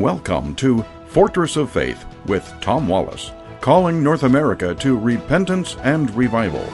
Welcome 0.00 0.54
to 0.54 0.82
Fortress 1.08 1.56
of 1.56 1.70
Faith 1.70 2.06
with 2.24 2.50
Tom 2.62 2.88
Wallace, 2.88 3.32
calling 3.60 4.02
North 4.02 4.22
America 4.22 4.74
to 4.76 4.98
repentance 4.98 5.76
and 5.82 6.10
revival. 6.14 6.64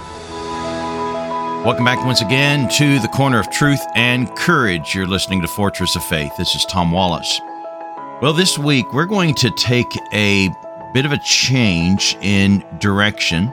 Welcome 1.64 1.84
back 1.84 2.04
once 2.04 2.22
again 2.22 2.68
to 2.76 3.00
the 3.00 3.08
corner 3.08 3.40
of 3.40 3.50
truth 3.50 3.84
and 3.96 4.32
courage. 4.36 4.94
You're 4.94 5.08
listening 5.08 5.42
to 5.42 5.48
Fortress 5.48 5.96
of 5.96 6.04
Faith. 6.04 6.30
This 6.38 6.54
is 6.54 6.64
Tom 6.66 6.92
Wallace. 6.92 7.40
Well, 8.22 8.32
this 8.32 8.58
week 8.58 8.92
we're 8.92 9.06
going 9.06 9.34
to 9.34 9.50
take 9.58 9.92
a 10.14 10.48
bit 10.94 11.04
of 11.04 11.10
a 11.10 11.18
change 11.18 12.16
in 12.22 12.64
direction 12.78 13.52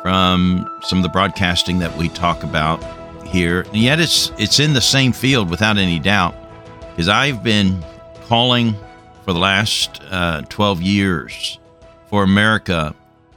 from 0.00 0.66
some 0.84 1.00
of 1.00 1.02
the 1.02 1.10
broadcasting 1.10 1.78
that 1.80 1.94
we 1.98 2.08
talk 2.08 2.44
about 2.44 2.82
here. 3.26 3.66
And 3.74 3.76
yet 3.76 4.00
it's 4.00 4.32
it's 4.38 4.58
in 4.58 4.72
the 4.72 4.80
same 4.80 5.12
field 5.12 5.50
without 5.50 5.76
any 5.76 5.98
doubt 5.98 6.34
because 6.88 7.10
I've 7.10 7.42
been 7.42 7.84
calling 8.26 8.74
for 9.24 9.32
the 9.32 9.38
last 9.38 10.00
uh, 10.10 10.42
12 10.48 10.82
years 10.82 11.58
for 12.06 12.22
America 12.22 12.94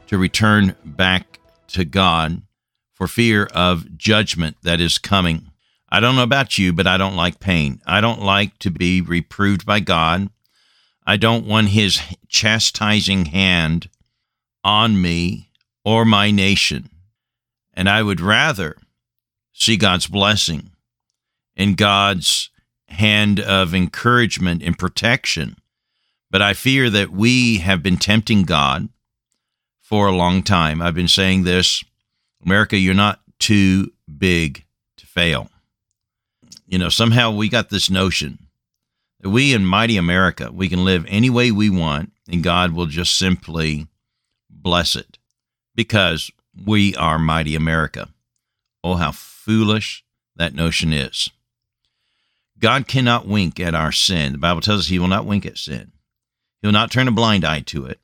to 0.07 0.17
return 0.17 0.75
back 0.83 1.39
to 1.67 1.85
God 1.85 2.41
for 2.93 3.07
fear 3.07 3.45
of 3.53 3.97
judgment 3.97 4.57
that 4.63 4.79
is 4.79 4.97
coming. 4.97 5.51
I 5.89 5.99
don't 5.99 6.15
know 6.15 6.23
about 6.23 6.57
you, 6.57 6.73
but 6.73 6.87
I 6.87 6.97
don't 6.97 7.15
like 7.15 7.39
pain. 7.39 7.81
I 7.85 8.01
don't 8.01 8.21
like 8.21 8.57
to 8.59 8.71
be 8.71 9.01
reproved 9.01 9.65
by 9.65 9.79
God. 9.79 10.29
I 11.05 11.17
don't 11.17 11.45
want 11.45 11.69
his 11.69 12.01
chastising 12.27 13.25
hand 13.25 13.89
on 14.63 14.99
me 14.99 15.51
or 15.83 16.03
my 16.03 16.31
nation. 16.31 16.89
And 17.73 17.87
I 17.87 18.01
would 18.01 18.21
rather 18.21 18.77
see 19.53 19.77
God's 19.77 20.07
blessing 20.07 20.71
and 21.55 21.77
God's 21.77 22.49
hand 22.87 23.39
of 23.39 23.75
encouragement 23.75 24.63
and 24.63 24.77
protection 24.77 25.57
but 26.35 26.41
I 26.41 26.51
fear 26.51 26.89
that 26.89 27.11
we 27.11 27.59
have 27.59 27.81
been 27.81 27.95
tempting 27.95 28.43
God 28.43 28.89
for 29.79 30.07
a 30.07 30.11
long 30.17 30.43
time. 30.43 30.81
I've 30.81 30.93
been 30.93 31.07
saying 31.07 31.45
this 31.45 31.81
America, 32.43 32.75
you're 32.75 32.93
not 32.93 33.21
too 33.39 33.93
big 34.17 34.65
to 34.97 35.05
fail. 35.07 35.49
You 36.67 36.77
know, 36.77 36.89
somehow 36.89 37.31
we 37.31 37.47
got 37.47 37.69
this 37.69 37.89
notion 37.89 38.47
that 39.21 39.29
we 39.29 39.53
in 39.53 39.65
mighty 39.65 39.95
America, 39.95 40.51
we 40.51 40.67
can 40.67 40.83
live 40.83 41.05
any 41.07 41.29
way 41.29 41.51
we 41.51 41.69
want 41.69 42.11
and 42.27 42.43
God 42.43 42.73
will 42.73 42.87
just 42.87 43.17
simply 43.17 43.87
bless 44.49 44.97
it 44.97 45.17
because 45.73 46.29
we 46.65 46.97
are 46.97 47.17
mighty 47.17 47.55
America. 47.55 48.09
Oh, 48.83 48.95
how 48.95 49.13
foolish 49.13 50.03
that 50.35 50.53
notion 50.53 50.91
is. 50.91 51.29
God 52.59 52.89
cannot 52.89 53.25
wink 53.25 53.57
at 53.61 53.73
our 53.73 53.93
sin. 53.93 54.33
The 54.33 54.37
Bible 54.37 54.59
tells 54.59 54.81
us 54.81 54.87
he 54.87 54.99
will 54.99 55.07
not 55.07 55.25
wink 55.25 55.45
at 55.45 55.57
sin. 55.57 55.93
He'll 56.65 56.71
not 56.71 56.89
turn 56.89 57.07
a 57.07 57.11
blind 57.11 57.45
eye 57.45 57.59
to 57.67 57.85
it. 57.85 57.99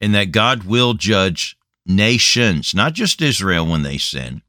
And 0.00 0.16
that 0.16 0.32
God 0.32 0.64
will 0.64 0.94
judge 0.94 1.56
nations, 1.86 2.74
not 2.74 2.92
just 2.92 3.22
Israel 3.22 3.64
when 3.64 3.82
they 3.82 3.98
sin. 3.98 4.42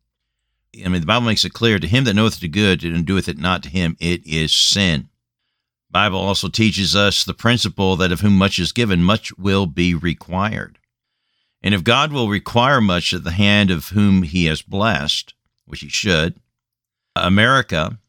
I 0.83 0.87
mean, 0.87 1.01
the 1.01 1.05
Bible 1.05 1.27
makes 1.27 1.45
it 1.45 1.53
clear 1.53 1.77
to 1.77 1.87
him 1.87 2.05
that 2.05 2.15
knoweth 2.15 2.39
the 2.39 2.47
good 2.47 2.83
and 2.83 3.05
doeth 3.05 3.29
it 3.29 3.37
not 3.37 3.61
to 3.61 3.69
him, 3.69 3.97
it 3.99 4.25
is 4.25 4.51
sin. 4.51 5.09
Bible 5.91 6.17
also 6.17 6.49
teaches 6.49 6.95
us 6.95 7.23
the 7.23 7.35
principle 7.35 7.95
that 7.97 8.11
of 8.11 8.21
whom 8.21 8.35
much 8.35 8.57
is 8.57 8.71
given, 8.71 9.03
much 9.03 9.31
will 9.37 9.67
be 9.67 9.93
required. 9.93 10.79
And 11.61 11.75
if 11.75 11.83
God 11.83 12.11
will 12.11 12.29
require 12.29 12.81
much 12.81 13.13
at 13.13 13.23
the 13.23 13.29
hand 13.29 13.69
of 13.69 13.89
whom 13.89 14.23
he 14.23 14.45
has 14.45 14.63
blessed, 14.63 15.35
which 15.65 15.81
he 15.81 15.89
should, 15.89 16.39
America 17.15 17.99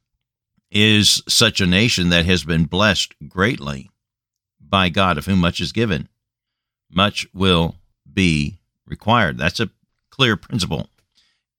is 0.70 1.22
such 1.28 1.60
a 1.60 1.66
nation 1.66 2.08
that 2.08 2.24
has 2.24 2.42
been 2.42 2.64
blessed 2.64 3.14
greatly 3.28 3.90
by 4.68 4.88
God, 4.88 5.18
of 5.18 5.26
whom 5.26 5.40
much 5.40 5.60
is 5.60 5.72
given, 5.72 6.08
much 6.90 7.26
will 7.34 7.76
be 8.12 8.58
required. 8.86 9.38
That's 9.38 9.60
a 9.60 9.70
clear 10.10 10.36
principle 10.36 10.88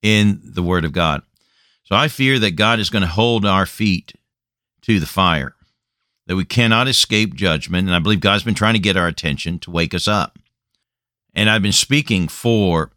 in 0.02 0.42
the 0.44 0.64
Word 0.64 0.86
of 0.86 0.94
God. 0.94 1.22
So 1.84 1.96
I 1.96 2.08
fear 2.08 2.40
that 2.40 2.52
God 2.52 2.80
is 2.80 2.90
going 2.90 3.02
to 3.02 3.08
hold 3.08 3.46
our 3.46 3.66
feet 3.66 4.14
to 4.81 5.00
the 5.00 5.06
fire, 5.06 5.56
that 6.26 6.36
we 6.36 6.46
cannot 6.46 6.88
escape 6.88 7.34
judgment. 7.34 7.88
And 7.88 7.96
I 7.96 8.00
believe 8.00 8.20
God's 8.20 8.44
been 8.44 8.54
trying 8.54 8.74
to 8.74 8.80
get 8.80 8.98
our 8.98 9.08
attention 9.08 9.60
to 9.60 9.72
wake 9.72 9.94
us 9.94 10.08
up. 10.08 10.38
And 11.34 11.50
I've 11.50 11.62
been 11.62 11.72
speaking 11.72 12.28
for, 12.28 12.92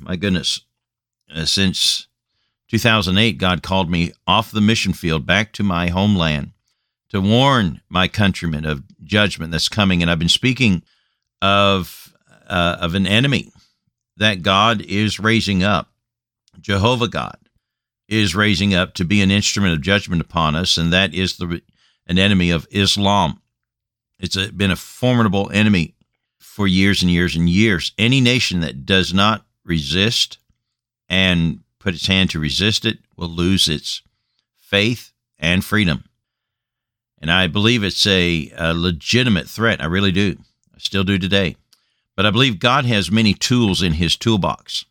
my 0.00 0.16
goodness, 0.16 0.60
uh, 1.34 1.44
since 1.44 2.08
2008, 2.68 3.38
God 3.38 3.62
called 3.62 3.90
me 3.90 4.12
off 4.26 4.50
the 4.50 4.60
mission 4.60 4.92
field 4.92 5.24
back 5.24 5.52
to 5.52 5.62
my 5.62 5.88
homeland 5.88 6.52
to 7.16 7.28
warn 7.28 7.80
my 7.88 8.08
countrymen 8.08 8.66
of 8.66 8.82
judgment 9.02 9.50
that's 9.50 9.70
coming. 9.70 10.02
And 10.02 10.10
I've 10.10 10.18
been 10.18 10.28
speaking 10.28 10.82
of 11.40 12.14
uh, 12.46 12.76
of 12.80 12.94
an 12.94 13.06
enemy 13.06 13.50
that 14.18 14.42
God 14.42 14.82
is 14.82 15.18
raising 15.18 15.62
up. 15.62 15.90
Jehovah 16.60 17.08
God 17.08 17.38
is 18.08 18.36
raising 18.36 18.74
up 18.74 18.94
to 18.94 19.04
be 19.04 19.20
an 19.22 19.30
instrument 19.30 19.72
of 19.72 19.80
judgment 19.80 20.20
upon 20.20 20.54
us, 20.54 20.76
and 20.76 20.92
that 20.92 21.14
is 21.14 21.38
the 21.38 21.62
an 22.06 22.18
enemy 22.18 22.50
of 22.50 22.68
Islam. 22.70 23.40
It's 24.20 24.36
a, 24.36 24.52
been 24.52 24.70
a 24.70 24.76
formidable 24.76 25.50
enemy 25.52 25.94
for 26.38 26.66
years 26.66 27.02
and 27.02 27.10
years 27.10 27.34
and 27.34 27.48
years. 27.48 27.92
Any 27.98 28.20
nation 28.20 28.60
that 28.60 28.86
does 28.86 29.12
not 29.12 29.44
resist 29.64 30.38
and 31.08 31.60
put 31.78 31.94
its 31.94 32.06
hand 32.06 32.30
to 32.30 32.38
resist 32.38 32.84
it 32.84 32.98
will 33.16 33.28
lose 33.28 33.68
its 33.68 34.02
faith 34.56 35.12
and 35.38 35.64
freedom. 35.64 36.04
And 37.18 37.30
I 37.30 37.46
believe 37.46 37.82
it's 37.82 38.06
a, 38.06 38.52
a 38.56 38.74
legitimate 38.74 39.48
threat. 39.48 39.80
I 39.80 39.86
really 39.86 40.12
do. 40.12 40.36
I 40.74 40.78
still 40.78 41.04
do 41.04 41.18
today. 41.18 41.56
But 42.14 42.26
I 42.26 42.30
believe 42.30 42.58
God 42.58 42.84
has 42.84 43.10
many 43.10 43.34
tools 43.34 43.82
in 43.82 43.94
his 43.94 44.16
toolbox. 44.16 44.84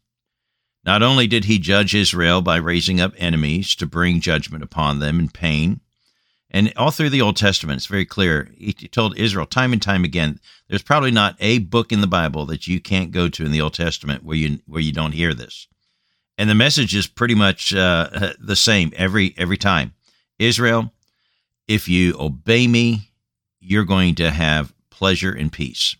Not 0.84 1.02
only 1.02 1.26
did 1.26 1.46
he 1.46 1.58
judge 1.58 1.96
Israel 1.96 2.42
by 2.42 2.58
raising 2.58 3.02
up 3.02 3.14
enemies 3.18 3.76
to 3.76 3.88
bring 3.88 4.20
judgment 4.20 4.64
upon 4.64 5.00
them 5.00 5.20
and 5.20 5.34
pain, 5.34 5.82
and 6.52 6.72
all 6.78 6.92
through 6.92 7.10
the 7.10 7.22
Old 7.22 7.36
Testament, 7.36 7.78
it's 7.78 7.88
very 7.88 8.06
clear. 8.06 8.50
He 8.56 8.72
told 8.72 9.18
Israel 9.18 9.46
time 9.46 9.74
and 9.74 9.82
time 9.82 10.04
again, 10.04 10.40
there's 10.70 10.84
probably 10.84 11.12
not 11.12 11.36
a 11.40 11.60
book 11.60 11.92
in 11.92 12.02
the 12.02 12.08
Bible 12.08 12.46
that 12.46 12.68
you 12.68 12.80
can't 12.80 13.12
go 13.12 13.28
to 13.28 13.46
in 13.46 13.52
the 13.52 13.62
Old 13.62 13.74
Testament 13.74 14.24
where 14.24 14.38
you 14.38 14.60
where 14.66 14.82
you 14.82 14.92
don't 14.92 15.12
hear 15.12 15.34
this. 15.34 15.68
And 16.38 16.50
the 16.50 16.56
message 16.56 16.96
is 16.96 17.08
pretty 17.08 17.36
much 17.36 17.74
uh, 17.74 18.34
the 18.40 18.56
same 18.56 18.94
every 18.96 19.34
every 19.38 19.58
time. 19.58 19.94
Israel, 20.38 20.94
if 21.68 21.88
you 21.88 22.16
obey 22.20 22.68
me, 22.68 23.12
you're 23.60 23.86
going 23.86 24.16
to 24.16 24.32
have 24.32 24.74
pleasure 24.90 25.32
and 25.32 25.52
peace. 25.52 25.96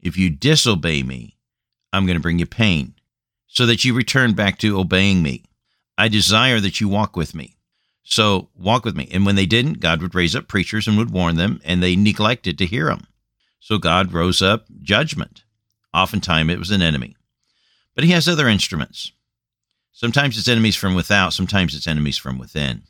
If 0.00 0.16
you 0.16 0.30
disobey 0.30 1.02
me, 1.02 1.36
I'm 1.92 2.06
going 2.06 2.16
to 2.16 2.22
bring 2.22 2.38
you 2.38 2.46
pain 2.46 2.94
so 3.46 3.66
that 3.66 3.84
you 3.84 3.94
return 3.94 4.32
back 4.34 4.58
to 4.58 4.78
obeying 4.78 5.22
me. 5.22 5.44
I 5.96 6.08
desire 6.08 6.58
that 6.60 6.80
you 6.80 6.88
walk 6.88 7.16
with 7.16 7.34
me. 7.34 7.56
So 8.02 8.48
walk 8.56 8.84
with 8.84 8.96
me. 8.96 9.08
And 9.12 9.24
when 9.24 9.36
they 9.36 9.46
didn't, 9.46 9.80
God 9.80 10.02
would 10.02 10.14
raise 10.14 10.34
up 10.34 10.48
preachers 10.48 10.88
and 10.88 10.98
would 10.98 11.10
warn 11.10 11.36
them, 11.36 11.60
and 11.64 11.82
they 11.82 11.94
neglected 11.94 12.58
to 12.58 12.66
hear 12.66 12.86
them. 12.86 13.06
So 13.60 13.78
God 13.78 14.12
rose 14.12 14.42
up 14.42 14.66
judgment. 14.82 15.44
Oftentimes 15.94 16.50
it 16.50 16.58
was 16.58 16.70
an 16.70 16.82
enemy. 16.82 17.16
But 17.94 18.04
he 18.04 18.10
has 18.10 18.26
other 18.26 18.48
instruments. 18.48 19.12
Sometimes 19.92 20.36
it's 20.36 20.48
enemies 20.48 20.74
from 20.74 20.94
without, 20.94 21.32
sometimes 21.32 21.74
it's 21.74 21.86
enemies 21.86 22.18
from 22.18 22.38
within. 22.38 22.82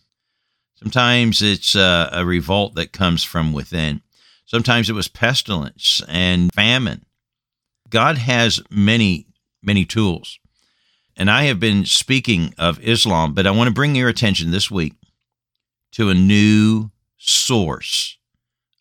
Sometimes 0.83 1.43
it's 1.43 1.77
uh, 1.77 2.09
a 2.11 2.25
revolt 2.25 2.75
that 2.75 2.93
comes 2.93 3.23
from 3.23 3.53
within. 3.53 4.03
Sometimes 4.45 4.91
it 4.91 4.95
was 4.95 5.07
pestilence 5.07 6.03
and 6.09 6.53
famine. 6.53 7.05
God 7.89 8.19
has 8.19 8.61
many, 8.69 9.29
many 9.63 9.85
tools. 9.85 10.41
And 11.17 11.31
I 11.31 11.45
have 11.45 11.61
been 11.61 11.85
speaking 11.85 12.53
of 12.59 12.81
Islam, 12.81 13.33
but 13.33 13.47
I 13.47 13.53
want 13.53 13.69
to 13.69 13.75
bring 13.75 13.95
your 13.95 14.09
attention 14.09 14.51
this 14.51 14.73
week 14.73 14.95
to 15.93 16.11
a 16.11 16.15
new 16.15 16.91
source 17.17 18.19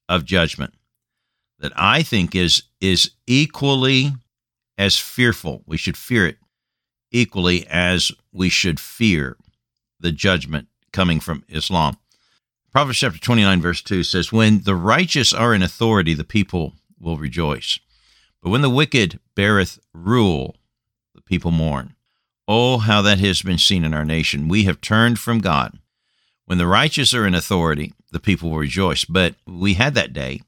of 0.10 0.26
judgment 0.26 0.74
that 1.60 1.72
I 1.76 2.02
think 2.02 2.34
is 2.34 2.64
is 2.80 3.12
equally 3.28 4.14
as 4.76 4.98
fearful. 4.98 5.62
We 5.68 5.78
should 5.78 5.98
fear 5.98 6.26
it 6.26 6.38
equally 7.12 7.68
as 7.68 8.12
we 8.32 8.50
should 8.50 8.80
fear 8.80 9.38
the 10.00 10.12
judgment 10.12 10.68
coming 10.92 11.20
from 11.20 11.44
Islam. 11.50 11.98
Proverbs 12.72 13.00
chapter 13.00 13.20
29, 13.20 13.62
verse 13.62 13.82
2 13.82 14.04
says, 14.04 14.32
When 14.32 14.62
the 14.62 14.76
righteous 14.76 15.34
are 15.34 15.54
in 15.54 15.62
authority, 15.62 16.14
the 16.14 16.24
people 16.24 16.74
will 17.00 17.18
rejoice. 17.18 17.80
But 18.42 18.50
when 18.50 18.62
the 18.62 18.70
wicked 18.70 19.20
beareth 19.36 19.80
rule, 19.94 20.56
the 21.14 21.22
people 21.22 21.52
mourn. 21.52 21.96
Oh, 22.48 22.80
how 22.80 23.02
that 23.02 23.20
has 23.20 23.42
been 23.42 23.58
seen 23.58 23.84
in 23.84 23.94
our 23.94 24.06
nation. 24.06 24.48
We 24.48 24.64
have 24.64 24.82
turned 24.82 25.20
from 25.20 25.40
God. 25.40 25.78
When 26.46 26.58
the 26.58 26.68
righteous 26.68 27.14
are 27.14 27.28
in 27.28 27.36
authority, 27.36 27.94
the 28.12 28.20
people 28.20 28.50
will 28.50 28.58
rejoice. 28.58 29.06
But 29.06 29.36
we 29.46 29.76
had 29.76 29.94
that 29.96 30.14
day. 30.14 30.42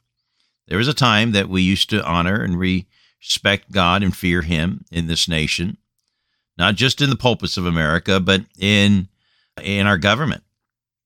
There 0.67 0.77
was 0.77 0.87
a 0.87 0.93
time 0.93 1.33
that 1.33 1.49
we 1.49 1.61
used 1.61 1.89
to 1.89 2.05
honor 2.05 2.41
and 2.41 2.57
respect 2.57 3.71
God 3.71 4.01
and 4.01 4.15
fear 4.15 4.41
Him 4.41 4.85
in 4.91 5.07
this 5.07 5.27
nation, 5.27 5.77
not 6.57 6.75
just 6.75 7.01
in 7.01 7.09
the 7.09 7.15
pulpits 7.15 7.57
of 7.57 7.65
America, 7.65 8.19
but 8.19 8.45
in 8.57 9.07
in 9.61 9.87
our 9.87 9.97
government, 9.97 10.43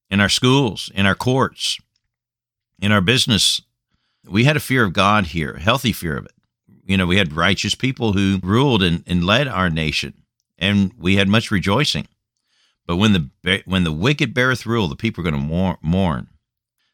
in 0.10 0.20
our 0.20 0.30
schools, 0.30 0.92
in 0.96 1.06
our 1.06 1.16
courts, 1.16 1.78
in 2.80 2.92
our 2.92 3.02
business 3.02 3.62
we 4.30 4.44
had 4.44 4.58
a 4.58 4.62
fear 4.62 4.84
of 4.84 4.94
God 4.94 5.28
here, 5.28 5.54
a 5.54 5.60
healthy 5.60 5.92
fear 5.92 6.18
of 6.18 6.26
it. 6.26 6.32
You 6.86 6.98
know, 6.98 7.06
we 7.06 7.18
had 7.18 7.34
righteous 7.34 7.76
people 7.76 8.14
who 8.14 8.40
ruled 8.42 8.84
and, 8.84 9.04
and 9.08 9.24
led 9.26 9.48
our 9.48 9.70
nation, 9.70 10.14
and 10.58 10.92
we 10.98 11.16
had 11.16 11.28
much 11.28 11.52
rejoicing. 11.52 12.08
But 12.86 12.98
when 12.98 13.14
the 13.14 13.62
when 13.66 13.84
the 13.84 13.92
wicked 13.92 14.34
beareth 14.34 14.66
rule, 14.66 14.88
the 14.88 14.96
people 14.96 15.22
are 15.22 15.30
going 15.30 15.50
to 15.50 15.78
mourn. 15.82 16.28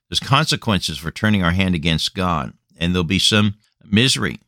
There's 0.09 0.19
consequences 0.19 0.97
for 0.97 1.11
turning 1.11 1.43
our 1.43 1.51
hand 1.51 1.75
against 1.75 2.15
God, 2.15 2.53
and 2.79 2.93
there'll 2.93 3.03
be 3.03 3.19
some 3.19 3.55
misery. 3.85 4.39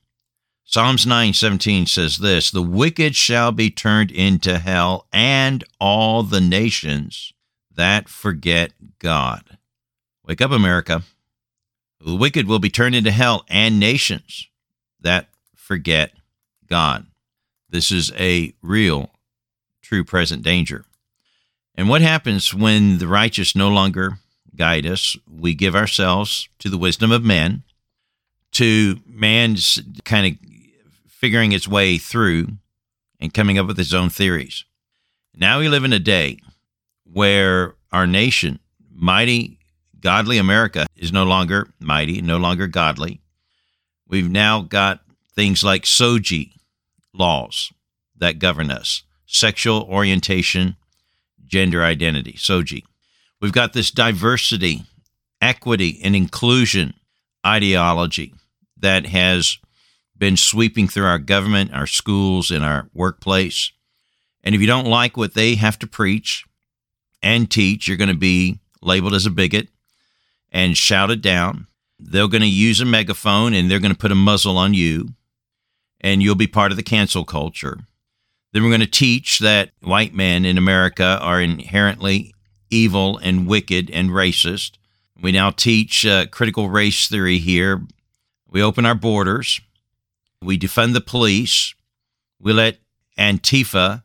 Psalms 0.67 1.05
9:17 1.05 1.85
says 1.85 2.17
this, 2.17 2.49
"The 2.49 2.61
wicked 2.61 3.15
shall 3.15 3.51
be 3.51 3.69
turned 3.69 4.11
into 4.11 4.57
hell, 4.57 5.07
and 5.13 5.63
all 5.79 6.23
the 6.23 6.41
nations 6.41 7.31
that 7.71 8.09
forget 8.09 8.73
God." 8.99 9.57
Wake 10.25 10.41
up, 10.41 10.51
America. 10.51 11.03
The 12.01 12.15
wicked 12.15 12.47
will 12.47 12.59
be 12.59 12.69
turned 12.69 12.95
into 12.95 13.11
hell, 13.11 13.45
and 13.47 13.79
nations 13.79 14.47
that 14.99 15.29
forget 15.55 16.17
God. 16.67 17.05
This 17.69 17.91
is 17.91 18.11
a 18.13 18.53
real, 18.61 19.11
true 19.83 20.03
present 20.03 20.41
danger. 20.41 20.85
And 21.75 21.89
what 21.89 22.01
happens 22.01 22.53
when 22.53 22.97
the 22.97 23.07
righteous 23.07 23.55
no 23.55 23.69
longer 23.69 24.19
guide 24.55 24.85
us? 24.85 25.15
We 25.27 25.53
give 25.53 25.75
ourselves 25.75 26.49
to 26.59 26.69
the 26.69 26.77
wisdom 26.77 27.11
of 27.11 27.23
men, 27.23 27.63
to 28.53 29.01
man's 29.05 29.79
kind 30.05 30.25
of 30.25 30.54
figuring 31.25 31.53
its 31.53 31.67
way 31.67 31.97
through 31.97 32.47
and 33.19 33.33
coming 33.33 33.57
up 33.57 33.65
with 33.65 33.79
its 33.79 33.95
own 33.95 34.09
theories. 34.11 34.63
Now 35.35 35.57
we 35.57 35.67
live 35.67 35.83
in 35.83 35.91
a 35.91 35.97
day 35.97 36.37
where 37.03 37.73
our 37.91 38.05
nation, 38.05 38.59
mighty, 38.93 39.57
godly 39.99 40.37
America, 40.37 40.85
is 40.95 41.11
no 41.11 41.23
longer 41.23 41.67
mighty, 41.79 42.21
no 42.21 42.37
longer 42.37 42.67
godly. 42.67 43.21
We've 44.07 44.29
now 44.29 44.61
got 44.61 44.99
things 45.35 45.63
like 45.63 45.85
SOGI 45.85 46.51
laws 47.11 47.73
that 48.15 48.37
govern 48.37 48.69
us, 48.69 49.01
sexual 49.25 49.81
orientation 49.81 50.75
gender 51.43 51.83
identity, 51.83 52.33
SOGI. 52.33 52.83
We've 53.41 53.51
got 53.51 53.73
this 53.73 53.89
diversity, 53.89 54.83
equity, 55.41 55.99
and 56.03 56.15
inclusion 56.15 56.93
ideology 57.43 58.35
that 58.77 59.07
has 59.07 59.57
been 60.17 60.37
sweeping 60.37 60.87
through 60.87 61.05
our 61.05 61.19
government, 61.19 61.73
our 61.73 61.87
schools, 61.87 62.51
and 62.51 62.63
our 62.63 62.89
workplace. 62.93 63.71
And 64.43 64.55
if 64.55 64.61
you 64.61 64.67
don't 64.67 64.85
like 64.87 65.17
what 65.17 65.33
they 65.33 65.55
have 65.55 65.79
to 65.79 65.87
preach 65.87 66.45
and 67.21 67.49
teach, 67.49 67.87
you're 67.87 67.97
going 67.97 68.09
to 68.09 68.15
be 68.15 68.59
labeled 68.81 69.13
as 69.13 69.25
a 69.25 69.31
bigot 69.31 69.69
and 70.51 70.77
shouted 70.77 71.21
down. 71.21 71.67
They're 71.99 72.27
going 72.27 72.41
to 72.41 72.47
use 72.47 72.79
a 72.79 72.85
megaphone 72.85 73.53
and 73.53 73.69
they're 73.69 73.79
going 73.79 73.93
to 73.93 73.97
put 73.97 74.11
a 74.11 74.15
muzzle 74.15 74.57
on 74.57 74.73
you, 74.73 75.09
and 76.01 76.21
you'll 76.21 76.35
be 76.35 76.47
part 76.47 76.71
of 76.71 76.77
the 76.77 76.83
cancel 76.83 77.25
culture. 77.25 77.79
Then 78.51 78.63
we're 78.63 78.69
going 78.69 78.79
to 78.81 78.87
teach 78.87 79.39
that 79.39 79.71
white 79.81 80.13
men 80.13 80.45
in 80.45 80.57
America 80.57 81.17
are 81.21 81.41
inherently 81.41 82.33
evil 82.69 83.17
and 83.17 83.47
wicked 83.47 83.89
and 83.91 84.09
racist. 84.09 84.77
We 85.21 85.31
now 85.31 85.49
teach 85.51 86.05
uh, 86.05 86.27
critical 86.27 86.69
race 86.69 87.07
theory 87.07 87.37
here. 87.37 87.81
We 88.47 88.61
open 88.61 88.85
our 88.85 88.95
borders. 88.95 89.59
We 90.41 90.57
defund 90.57 90.93
the 90.93 91.01
police. 91.01 91.73
We 92.39 92.53
let 92.53 92.77
Antifa 93.17 94.03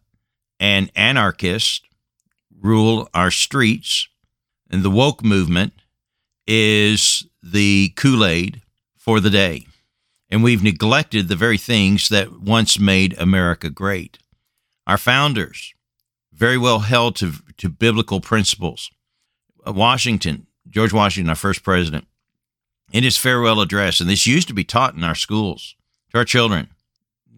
and 0.58 0.90
anarchists 0.94 1.82
rule 2.60 3.08
our 3.14 3.30
streets. 3.30 4.08
And 4.70 4.82
the 4.82 4.90
woke 4.90 5.24
movement 5.24 5.72
is 6.46 7.26
the 7.42 7.92
Kool 7.96 8.24
Aid 8.24 8.62
for 8.96 9.20
the 9.20 9.30
day. 9.30 9.66
And 10.30 10.44
we've 10.44 10.62
neglected 10.62 11.28
the 11.28 11.36
very 11.36 11.58
things 11.58 12.08
that 12.08 12.40
once 12.40 12.78
made 12.78 13.18
America 13.18 13.68
great. 13.68 14.18
Our 14.86 14.98
founders, 14.98 15.74
very 16.32 16.56
well 16.56 16.80
held 16.80 17.16
to, 17.16 17.32
to 17.58 17.68
biblical 17.68 18.20
principles. 18.20 18.90
Uh, 19.66 19.72
Washington, 19.72 20.46
George 20.68 20.92
Washington, 20.92 21.28
our 21.28 21.36
first 21.36 21.64
president, 21.64 22.06
in 22.92 23.04
his 23.04 23.16
farewell 23.16 23.60
address, 23.60 24.00
and 24.00 24.08
this 24.08 24.26
used 24.26 24.48
to 24.48 24.54
be 24.54 24.64
taught 24.64 24.94
in 24.94 25.04
our 25.04 25.14
schools 25.14 25.74
to 26.10 26.18
our 26.18 26.24
children. 26.24 26.68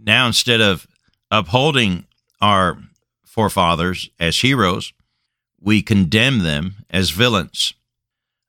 Now, 0.04 0.26
instead 0.26 0.60
of 0.60 0.86
upholding 1.30 2.06
our 2.40 2.78
forefathers 3.24 4.10
as 4.18 4.38
heroes, 4.38 4.92
we 5.60 5.82
condemn 5.82 6.40
them 6.40 6.84
as 6.90 7.10
villains. 7.10 7.74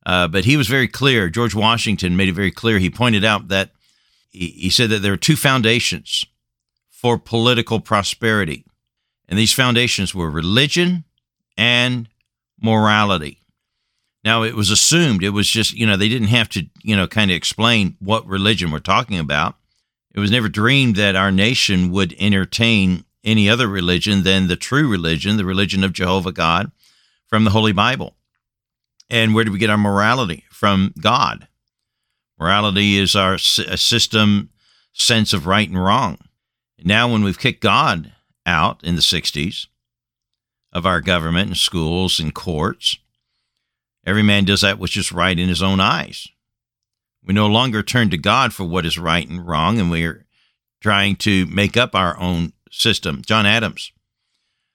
Uh, 0.05 0.27
but 0.27 0.45
he 0.45 0.57
was 0.57 0.67
very 0.67 0.87
clear. 0.87 1.29
George 1.29 1.55
Washington 1.55 2.17
made 2.17 2.29
it 2.29 2.33
very 2.33 2.51
clear. 2.51 2.79
He 2.79 2.89
pointed 2.89 3.23
out 3.23 3.47
that 3.47 3.71
he, 4.29 4.47
he 4.47 4.69
said 4.69 4.89
that 4.89 4.99
there 4.99 5.13
are 5.13 5.17
two 5.17 5.35
foundations 5.35 6.25
for 6.89 7.17
political 7.17 7.79
prosperity 7.79 8.65
and 9.27 9.39
these 9.39 9.53
foundations 9.53 10.13
were 10.13 10.29
religion 10.29 11.05
and 11.57 12.07
morality. 12.61 13.39
Now, 14.23 14.43
it 14.43 14.55
was 14.55 14.69
assumed, 14.69 15.23
it 15.23 15.31
was 15.31 15.49
just, 15.49 15.73
you 15.73 15.85
know, 15.85 15.97
they 15.97 16.07
didn't 16.07 16.27
have 16.27 16.49
to, 16.49 16.65
you 16.81 16.95
know, 16.95 17.07
kind 17.07 17.31
of 17.31 17.35
explain 17.35 17.97
what 17.99 18.27
religion 18.27 18.71
we're 18.71 18.79
talking 18.79 19.19
about. 19.19 19.55
It 20.13 20.19
was 20.19 20.31
never 20.31 20.49
dreamed 20.49 20.95
that 20.97 21.15
our 21.15 21.31
nation 21.31 21.91
would 21.91 22.15
entertain 22.19 23.05
any 23.23 23.49
other 23.49 23.67
religion 23.67 24.23
than 24.23 24.47
the 24.47 24.55
true 24.55 24.87
religion, 24.87 25.37
the 25.37 25.45
religion 25.45 25.83
of 25.83 25.93
Jehovah 25.93 26.31
God 26.31 26.71
from 27.27 27.43
the 27.43 27.51
Holy 27.51 27.71
Bible. 27.71 28.15
And 29.09 29.33
where 29.33 29.43
do 29.43 29.51
we 29.51 29.59
get 29.59 29.69
our 29.69 29.77
morality? 29.77 30.43
From 30.51 30.93
God. 30.99 31.47
Morality 32.39 32.97
is 32.97 33.15
our 33.15 33.37
system 33.37 34.49
sense 34.91 35.33
of 35.33 35.47
right 35.47 35.69
and 35.69 35.83
wrong. 35.83 36.17
Now, 36.83 37.11
when 37.11 37.23
we've 37.23 37.39
kicked 37.39 37.61
God 37.61 38.11
out 38.45 38.83
in 38.83 38.95
the 38.95 39.01
60s 39.01 39.67
of 40.71 40.85
our 40.85 41.01
government 41.01 41.47
and 41.47 41.57
schools 41.57 42.19
and 42.19 42.33
courts. 42.33 42.97
Every 44.05 44.23
man 44.23 44.43
does 44.43 44.61
that 44.61 44.79
which 44.79 44.97
is 44.97 45.11
right 45.11 45.37
in 45.37 45.47
his 45.47 45.61
own 45.61 45.79
eyes. 45.79 46.27
We 47.25 47.33
no 47.33 47.47
longer 47.47 47.81
turn 47.83 48.09
to 48.09 48.17
God 48.17 48.53
for 48.53 48.65
what 48.65 48.85
is 48.85 48.97
right 48.97 49.27
and 49.27 49.45
wrong, 49.45 49.79
and 49.79 49.89
we're 49.89 50.25
trying 50.81 51.15
to 51.17 51.45
make 51.47 51.77
up 51.77 51.95
our 51.95 52.17
own 52.19 52.53
system. 52.69 53.21
John 53.25 53.45
Adams 53.45 53.91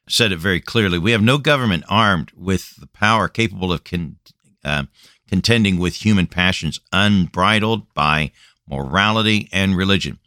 said 0.08 0.32
it 0.32 0.38
very 0.38 0.60
clearly. 0.60 0.98
We 0.98 1.12
have 1.12 1.22
no 1.22 1.36
government 1.38 1.84
armed 1.88 2.32
with 2.34 2.76
the 2.76 2.86
power 2.86 3.28
capable 3.28 3.72
of 3.72 3.84
con- 3.84 4.16
uh, 4.64 4.84
contending 5.28 5.78
with 5.78 5.96
human 5.96 6.26
passions 6.26 6.80
unbridled 6.92 7.92
by 7.92 8.32
morality 8.66 9.48
and 9.52 9.76
religion. 9.76 10.18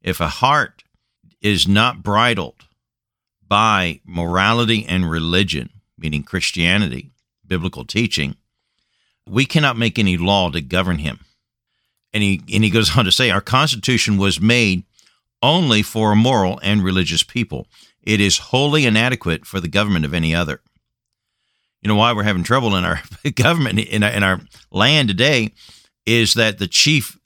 If 0.00 0.20
a 0.20 0.28
heart 0.28 0.84
is 1.42 1.68
not 1.68 2.02
bridled 2.02 2.64
by 3.46 4.00
morality 4.04 4.86
and 4.88 5.10
religion, 5.10 5.70
meaning 5.98 6.22
Christianity, 6.22 7.12
biblical 7.46 7.84
teaching, 7.84 8.36
we 9.28 9.44
cannot 9.44 9.76
make 9.76 9.98
any 9.98 10.16
law 10.16 10.50
to 10.50 10.60
govern 10.60 10.98
him. 10.98 11.20
And 12.16 12.22
he, 12.22 12.40
and 12.54 12.64
he 12.64 12.70
goes 12.70 12.96
on 12.96 13.04
to 13.04 13.12
say, 13.12 13.28
Our 13.28 13.42
Constitution 13.42 14.16
was 14.16 14.40
made 14.40 14.84
only 15.42 15.82
for 15.82 16.12
a 16.12 16.16
moral 16.16 16.58
and 16.62 16.82
religious 16.82 17.22
people. 17.22 17.66
It 18.02 18.22
is 18.22 18.38
wholly 18.38 18.86
inadequate 18.86 19.44
for 19.44 19.60
the 19.60 19.68
government 19.68 20.06
of 20.06 20.14
any 20.14 20.34
other. 20.34 20.62
You 21.82 21.88
know 21.88 21.94
why 21.96 22.14
we're 22.14 22.22
having 22.22 22.42
trouble 22.42 22.74
in 22.74 22.86
our 22.86 23.02
government, 23.34 23.80
in 23.80 24.02
our, 24.02 24.10
in 24.10 24.22
our 24.22 24.40
land 24.70 25.08
today, 25.08 25.52
is 26.06 26.32
that 26.32 26.58
the 26.58 26.66
chief 26.66 27.18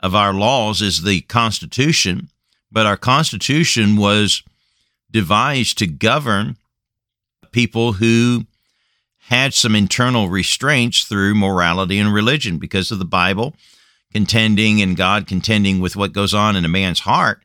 of 0.00 0.14
our 0.14 0.32
laws 0.32 0.80
is 0.80 1.02
the 1.02 1.20
Constitution, 1.20 2.30
but 2.72 2.86
our 2.86 2.96
Constitution 2.96 3.98
was 3.98 4.42
devised 5.10 5.76
to 5.76 5.86
govern 5.86 6.56
people 7.52 7.92
who 7.92 8.46
had 9.28 9.52
some 9.52 9.76
internal 9.76 10.30
restraints 10.30 11.04
through 11.04 11.34
morality 11.34 11.98
and 11.98 12.14
religion 12.14 12.56
because 12.56 12.90
of 12.90 12.98
the 12.98 13.04
Bible 13.04 13.54
contending 14.12 14.80
and 14.80 14.96
God 14.96 15.26
contending 15.26 15.80
with 15.80 15.96
what 15.96 16.12
goes 16.12 16.32
on 16.34 16.56
in 16.56 16.64
a 16.64 16.68
man's 16.68 17.00
heart 17.00 17.42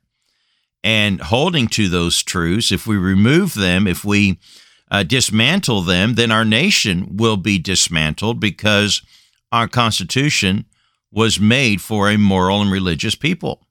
and 0.84 1.22
holding 1.22 1.68
to 1.70 1.90
those 1.90 2.24
truths. 2.24 2.72
If 2.72 2.88
we 2.88 2.98
remove 2.98 3.54
them, 3.54 3.88
if 3.88 4.04
we 4.04 4.40
uh, 4.90 5.04
dismantle 5.04 5.82
them, 5.82 6.16
then 6.16 6.32
our 6.32 6.46
nation 6.46 7.18
will 7.18 7.38
be 7.38 7.58
dismantled 7.58 8.40
because 8.40 9.02
our 9.52 9.68
Constitution 9.68 10.66
was 11.12 11.40
made 11.40 11.82
for 11.82 12.10
a 12.10 12.18
moral 12.18 12.62
and 12.62 12.72
religious 12.72 13.16
people. 13.16 13.62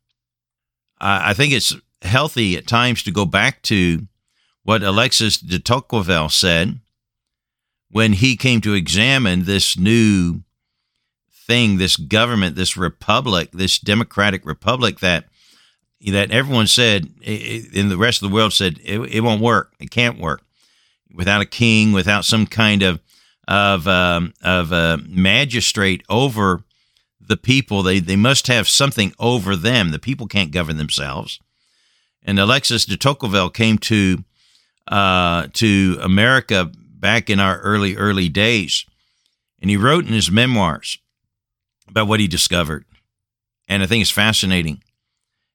Uh, 1.00 1.20
I 1.24 1.34
think 1.34 1.52
it's 1.52 1.74
healthy 2.02 2.56
at 2.56 2.66
times 2.66 3.02
to 3.02 3.10
go 3.10 3.24
back 3.24 3.62
to 3.62 4.06
what 4.62 4.82
Alexis 4.82 5.38
de 5.38 5.58
Tocqueville 5.58 6.28
said 6.28 6.80
when 7.90 8.12
he 8.12 8.36
came 8.36 8.60
to 8.60 8.74
examine 8.74 9.44
this 9.44 9.76
new 9.76 10.42
thing, 11.50 11.78
this 11.78 11.96
government, 11.96 12.54
this 12.54 12.76
republic, 12.76 13.50
this 13.52 13.80
democratic 13.80 14.46
republic 14.46 15.00
that 15.00 15.24
that 16.12 16.30
everyone 16.30 16.68
said 16.68 17.08
in 17.22 17.88
the 17.88 17.96
rest 17.96 18.22
of 18.22 18.30
the 18.30 18.34
world 18.34 18.52
said 18.52 18.78
it, 18.84 19.00
it 19.00 19.20
won't 19.20 19.42
work, 19.42 19.74
it 19.80 19.90
can't 19.90 20.20
work 20.20 20.42
without 21.12 21.42
a 21.42 21.46
king, 21.46 21.90
without 21.90 22.24
some 22.24 22.46
kind 22.46 22.82
of 22.84 23.00
of 23.48 23.88
um, 23.88 24.32
of 24.44 24.70
a 24.70 25.00
magistrate 25.08 26.04
over 26.08 26.62
the 27.20 27.36
people. 27.36 27.82
They, 27.82 27.98
they 27.98 28.14
must 28.14 28.46
have 28.46 28.68
something 28.68 29.12
over 29.18 29.56
them. 29.56 29.90
The 29.90 29.98
people 29.98 30.28
can't 30.28 30.52
govern 30.52 30.76
themselves. 30.76 31.40
And 32.22 32.38
Alexis 32.38 32.84
de 32.84 32.96
Tocqueville 32.96 33.50
came 33.50 33.76
to 33.78 34.22
uh, 34.86 35.48
to 35.54 35.98
America 36.00 36.70
back 36.76 37.28
in 37.28 37.40
our 37.40 37.58
early, 37.58 37.96
early 37.96 38.28
days. 38.28 38.86
And 39.60 39.68
he 39.68 39.76
wrote 39.76 40.06
in 40.06 40.12
his 40.12 40.30
memoirs 40.30 40.99
about 41.90 42.08
what 42.08 42.20
he 42.20 42.26
discovered. 42.26 42.84
And 43.68 43.82
I 43.82 43.86
think 43.86 44.00
it's 44.00 44.10
fascinating. 44.10 44.82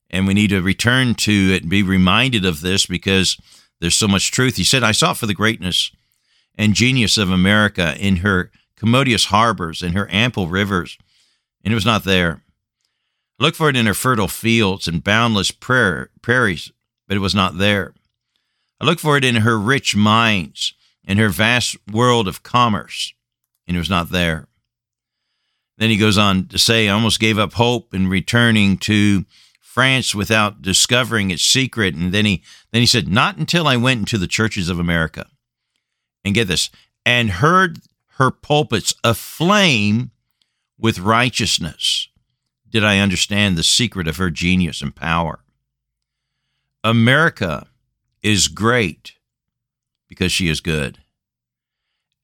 And 0.09 0.27
we 0.27 0.33
need 0.33 0.51
to 0.51 0.61
return 0.61 1.15
to 1.15 1.31
it 1.53 1.63
and 1.63 1.69
be 1.69 1.83
reminded 1.83 2.45
of 2.45 2.61
this 2.61 2.85
because 2.85 3.37
there's 3.81 3.95
so 3.95 4.07
much 4.07 4.31
truth. 4.31 4.55
He 4.55 4.63
said, 4.63 4.83
I 4.83 4.91
sought 4.91 5.17
for 5.17 5.25
the 5.25 5.33
greatness 5.33 5.91
and 6.57 6.73
genius 6.73 7.17
of 7.17 7.29
America 7.29 7.95
in 7.99 8.17
her 8.17 8.51
commodious 8.77 9.25
harbors 9.25 9.81
and 9.81 9.93
her 9.93 10.07
ample 10.11 10.47
rivers, 10.47 10.97
and 11.63 11.71
it 11.71 11.75
was 11.75 11.85
not 11.85 12.03
there. 12.03 12.41
I 13.39 13.43
looked 13.43 13.57
for 13.57 13.69
it 13.69 13.75
in 13.75 13.85
her 13.85 13.93
fertile 13.93 14.27
fields 14.27 14.87
and 14.87 15.03
boundless 15.03 15.51
prairies, 15.51 16.71
but 17.07 17.17
it 17.17 17.21
was 17.21 17.35
not 17.35 17.57
there. 17.57 17.93
I 18.79 18.85
looked 18.85 19.01
for 19.01 19.17
it 19.17 19.25
in 19.25 19.35
her 19.37 19.57
rich 19.59 19.95
mines 19.95 20.73
and 21.05 21.19
her 21.19 21.29
vast 21.29 21.75
world 21.91 22.27
of 22.27 22.43
commerce, 22.43 23.13
and 23.67 23.75
it 23.75 23.79
was 23.79 23.89
not 23.89 24.09
there. 24.09 24.47
Then 25.77 25.89
he 25.89 25.97
goes 25.97 26.17
on 26.17 26.47
to 26.47 26.57
say, 26.57 26.87
I 26.87 26.93
almost 26.93 27.19
gave 27.19 27.37
up 27.37 27.53
hope 27.53 27.93
in 27.93 28.07
returning 28.07 28.77
to 28.79 29.25
France 29.59 30.15
without 30.15 30.61
discovering 30.61 31.31
its 31.31 31.43
secret. 31.43 31.95
And 31.95 32.13
then 32.13 32.25
he 32.25 32.43
then 32.71 32.81
he 32.81 32.85
said, 32.85 33.07
Not 33.07 33.37
until 33.37 33.67
I 33.67 33.75
went 33.75 33.99
into 33.99 34.17
the 34.17 34.27
churches 34.27 34.69
of 34.69 34.79
America. 34.79 35.27
And 36.23 36.33
get 36.33 36.47
this, 36.47 36.69
and 37.05 37.29
heard 37.29 37.79
her 38.17 38.31
pulpits 38.31 38.93
aflame 39.03 40.11
with 40.77 40.99
righteousness 40.99 42.07
did 42.69 42.83
I 42.83 42.99
understand 42.99 43.55
the 43.55 43.63
secret 43.63 44.07
of 44.07 44.17
her 44.17 44.29
genius 44.29 44.81
and 44.81 44.93
power. 44.93 45.39
America 46.83 47.67
is 48.21 48.47
great 48.47 49.13
because 50.09 50.31
she 50.31 50.49
is 50.49 50.59
good. 50.59 50.99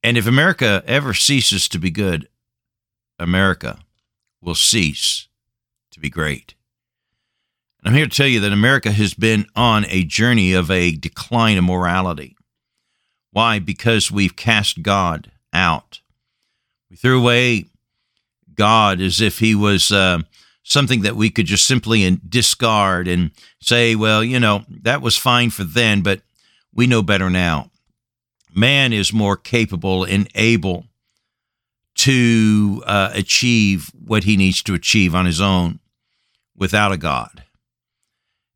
And 0.03 0.17
if 0.17 0.27
America 0.27 0.83
ever 0.85 1.13
ceases 1.13 1.69
to 1.69 1.79
be 1.79 1.91
good, 1.91 2.27
America 3.21 3.79
will 4.41 4.55
cease 4.55 5.27
to 5.91 5.99
be 5.99 6.09
great. 6.09 6.55
And 7.79 7.89
I'm 7.89 7.97
here 7.97 8.07
to 8.07 8.15
tell 8.15 8.27
you 8.27 8.39
that 8.41 8.51
America 8.51 8.91
has 8.91 9.13
been 9.13 9.45
on 9.55 9.85
a 9.87 10.03
journey 10.03 10.53
of 10.53 10.69
a 10.69 10.95
decline 10.95 11.57
of 11.57 11.63
morality. 11.63 12.35
Why? 13.31 13.59
Because 13.59 14.11
we've 14.11 14.35
cast 14.35 14.81
God 14.81 15.31
out. 15.53 16.01
We 16.89 16.95
threw 16.95 17.19
away 17.19 17.65
God 18.53 19.01
as 19.01 19.21
if 19.21 19.39
he 19.39 19.55
was 19.55 19.91
uh, 19.91 20.19
something 20.63 21.01
that 21.01 21.15
we 21.15 21.29
could 21.29 21.45
just 21.45 21.65
simply 21.65 22.19
discard 22.27 23.07
and 23.07 23.31
say, 23.61 23.95
well, 23.95 24.23
you 24.23 24.39
know, 24.39 24.65
that 24.69 25.01
was 25.01 25.17
fine 25.17 25.49
for 25.49 25.63
then, 25.63 26.01
but 26.01 26.21
we 26.73 26.87
know 26.87 27.01
better 27.01 27.29
now. 27.29 27.71
Man 28.53 28.91
is 28.91 29.13
more 29.13 29.37
capable 29.37 30.03
and 30.03 30.27
able 30.35 30.85
to 32.01 32.81
uh, 32.87 33.11
achieve 33.13 33.91
what 33.93 34.23
he 34.23 34.35
needs 34.35 34.63
to 34.63 34.73
achieve 34.73 35.13
on 35.13 35.27
his 35.27 35.39
own 35.39 35.79
without 36.57 36.91
a 36.91 36.97
God. 36.97 37.43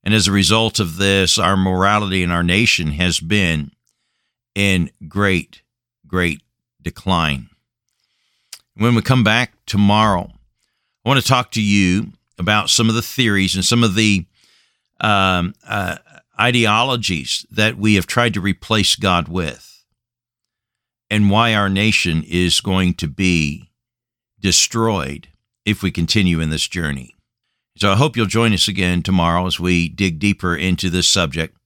And 0.03 0.15
as 0.15 0.27
a 0.27 0.31
result 0.31 0.79
of 0.79 0.97
this, 0.97 1.37
our 1.37 1.55
morality 1.55 2.23
in 2.23 2.31
our 2.31 2.41
nation 2.41 2.87
has 2.93 3.19
been 3.19 3.71
in 4.55 4.89
great, 5.07 5.61
great 6.07 6.41
decline. 6.81 7.49
When 8.75 8.95
we 8.95 9.03
come 9.03 9.23
back 9.23 9.53
tomorrow, 9.67 10.31
I 11.05 11.09
want 11.09 11.21
to 11.21 11.27
talk 11.27 11.51
to 11.51 11.61
you 11.61 12.13
about 12.39 12.71
some 12.71 12.89
of 12.89 12.95
the 12.95 13.03
theories 13.03 13.53
and 13.53 13.63
some 13.63 13.83
of 13.83 13.93
the 13.93 14.25
um, 15.01 15.53
uh, 15.67 15.97
ideologies 16.39 17.45
that 17.51 17.77
we 17.77 17.93
have 17.93 18.07
tried 18.07 18.33
to 18.33 18.41
replace 18.41 18.95
God 18.95 19.27
with, 19.27 19.74
and 21.09 21.29
why 21.29 21.53
our 21.53 21.69
nation 21.69 22.23
is 22.27 22.61
going 22.61 22.93
to 22.95 23.07
be 23.07 23.71
destroyed 24.39 25.27
if 25.65 25.81
we 25.81 25.91
continue 25.91 26.39
in 26.39 26.49
this 26.49 26.67
journey. 26.67 27.15
So 27.77 27.91
I 27.91 27.95
hope 27.95 28.15
you'll 28.15 28.25
join 28.25 28.53
us 28.53 28.67
again 28.67 29.01
tomorrow 29.01 29.45
as 29.45 29.59
we 29.59 29.89
dig 29.89 30.19
deeper 30.19 30.55
into 30.55 30.89
this 30.89 31.07
subject 31.07 31.57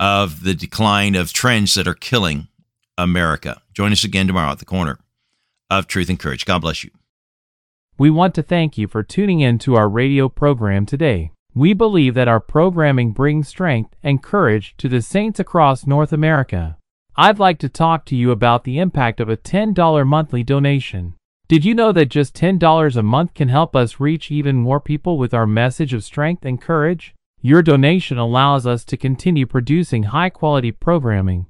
of 0.00 0.44
the 0.44 0.54
decline 0.54 1.14
of 1.14 1.32
trends 1.32 1.74
that 1.74 1.88
are 1.88 1.94
killing 1.94 2.48
America. 2.96 3.60
Join 3.74 3.92
us 3.92 4.04
again 4.04 4.26
tomorrow 4.26 4.52
at 4.52 4.58
the 4.58 4.64
corner 4.64 4.98
of 5.70 5.86
Truth 5.86 6.08
and 6.08 6.18
Courage. 6.18 6.44
God 6.44 6.60
bless 6.60 6.84
you. 6.84 6.90
We 7.98 8.10
want 8.10 8.34
to 8.34 8.42
thank 8.42 8.76
you 8.78 8.88
for 8.88 9.02
tuning 9.02 9.40
in 9.40 9.58
to 9.60 9.74
our 9.74 9.88
radio 9.88 10.28
program 10.28 10.86
today. 10.86 11.32
We 11.54 11.72
believe 11.72 12.14
that 12.14 12.28
our 12.28 12.40
programming 12.40 13.12
brings 13.12 13.48
strength 13.48 13.96
and 14.02 14.22
courage 14.22 14.74
to 14.78 14.88
the 14.88 15.00
saints 15.00 15.40
across 15.40 15.86
North 15.86 16.12
America. 16.12 16.76
I'd 17.18 17.38
like 17.38 17.58
to 17.60 17.70
talk 17.70 18.04
to 18.06 18.16
you 18.16 18.30
about 18.30 18.64
the 18.64 18.78
impact 18.78 19.20
of 19.20 19.30
a 19.30 19.38
$10 19.38 20.06
monthly 20.06 20.42
donation. 20.42 21.14
Did 21.48 21.64
you 21.64 21.74
know 21.74 21.90
that 21.92 22.10
just 22.10 22.36
$10 22.36 22.94
a 22.94 23.02
month 23.02 23.32
can 23.32 23.48
help 23.48 23.74
us 23.74 23.98
reach 23.98 24.30
even 24.30 24.56
more 24.56 24.80
people 24.80 25.16
with 25.16 25.32
our 25.32 25.46
message 25.46 25.94
of 25.94 26.04
strength 26.04 26.44
and 26.44 26.60
courage? 26.60 27.14
Your 27.40 27.62
donation 27.62 28.18
allows 28.18 28.66
us 28.66 28.84
to 28.84 28.98
continue 28.98 29.46
producing 29.46 30.02
high 30.02 30.28
quality 30.28 30.70
programming, 30.70 31.46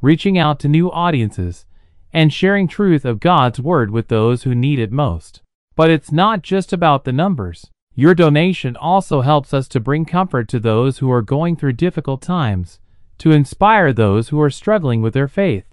reaching 0.00 0.38
out 0.38 0.58
to 0.60 0.68
new 0.68 0.90
audiences, 0.90 1.66
and 2.14 2.32
sharing 2.32 2.66
truth 2.66 3.04
of 3.04 3.20
God's 3.20 3.60
Word 3.60 3.90
with 3.90 4.08
those 4.08 4.44
who 4.44 4.54
need 4.54 4.78
it 4.78 4.90
most. 4.90 5.42
But 5.76 5.90
it's 5.90 6.10
not 6.10 6.40
just 6.40 6.72
about 6.72 7.04
the 7.04 7.12
numbers. 7.12 7.66
Your 7.94 8.14
donation 8.14 8.74
also 8.74 9.20
helps 9.20 9.52
us 9.52 9.68
to 9.68 9.80
bring 9.80 10.06
comfort 10.06 10.48
to 10.48 10.58
those 10.58 10.98
who 10.98 11.12
are 11.12 11.20
going 11.20 11.56
through 11.56 11.74
difficult 11.74 12.22
times, 12.22 12.78
to 13.20 13.32
inspire 13.32 13.92
those 13.92 14.30
who 14.30 14.40
are 14.40 14.50
struggling 14.50 15.02
with 15.02 15.14
their 15.14 15.28
faith, 15.28 15.64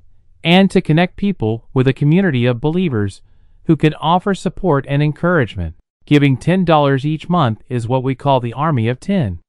and 0.43 0.69
to 0.69 0.81
connect 0.81 1.15
people 1.15 1.67
with 1.73 1.87
a 1.87 1.93
community 1.93 2.45
of 2.45 2.61
believers 2.61 3.21
who 3.65 3.75
can 3.75 3.93
offer 3.95 4.33
support 4.33 4.85
and 4.87 5.01
encouragement. 5.01 5.75
Giving 6.05 6.37
$10 6.37 7.05
each 7.05 7.29
month 7.29 7.63
is 7.69 7.87
what 7.87 8.03
we 8.03 8.15
call 8.15 8.39
the 8.39 8.53
Army 8.53 8.87
of 8.89 8.99
10. 8.99 9.39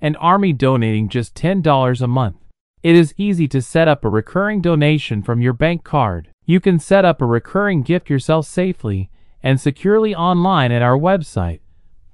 An 0.00 0.16
army 0.16 0.52
donating 0.52 1.08
just 1.08 1.34
$10 1.34 2.00
a 2.00 2.06
month. 2.06 2.36
It 2.82 2.94
is 2.94 3.14
easy 3.16 3.48
to 3.48 3.62
set 3.62 3.88
up 3.88 4.04
a 4.04 4.08
recurring 4.08 4.60
donation 4.60 5.22
from 5.22 5.40
your 5.40 5.52
bank 5.52 5.82
card. 5.82 6.28
You 6.44 6.60
can 6.60 6.78
set 6.78 7.04
up 7.04 7.20
a 7.20 7.26
recurring 7.26 7.82
gift 7.82 8.08
yourself 8.10 8.46
safely 8.46 9.10
and 9.42 9.60
securely 9.60 10.14
online 10.14 10.72
at 10.72 10.82
our 10.82 10.96
website, 10.96 11.60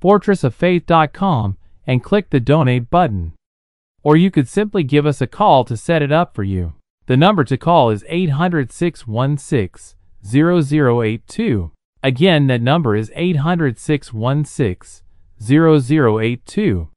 fortressoffaith.com, 0.02 1.56
and 1.86 2.02
click 2.02 2.30
the 2.30 2.40
donate 2.40 2.90
button. 2.90 3.32
Or 4.04 4.16
you 4.16 4.30
could 4.30 4.48
simply 4.48 4.84
give 4.84 5.06
us 5.06 5.20
a 5.20 5.26
call 5.26 5.64
to 5.64 5.76
set 5.76 6.02
it 6.02 6.12
up 6.12 6.34
for 6.34 6.44
you. 6.44 6.74
The 7.06 7.16
number 7.16 7.42
to 7.44 7.56
call 7.56 7.90
is 7.90 8.04
800 8.08 8.70
616 8.70 9.96
0082. 10.24 11.70
Again, 12.02 12.46
that 12.48 12.60
number 12.60 12.94
is 12.94 13.10
800 13.14 13.78
616 13.78 15.02
0082. 15.42 16.88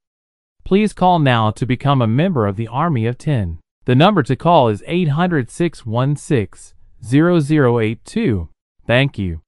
Please 0.64 0.92
call 0.92 1.18
now 1.18 1.50
to 1.50 1.64
become 1.64 2.02
a 2.02 2.06
member 2.06 2.46
of 2.46 2.56
the 2.56 2.68
Army 2.68 3.06
of 3.06 3.16
10. 3.16 3.58
The 3.86 3.94
number 3.94 4.22
to 4.22 4.36
call 4.36 4.68
is 4.68 4.84
800 4.86 5.50
616 5.50 6.74
0082. 7.02 8.48
Thank 8.86 9.18
you. 9.18 9.40